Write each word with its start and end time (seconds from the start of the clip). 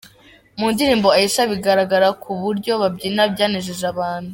Mu 0.59 0.67
ndirimbo 0.73 1.07
’Aisha’ 1.17 1.43
biragaragara 1.51 2.07
ko 2.21 2.27
uburyo 2.35 2.71
babyina 2.81 3.23
byanejeje 3.33 3.85
abantu. 3.93 4.29